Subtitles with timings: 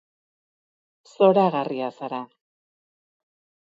[1.13, 2.25] Zoragarria zara.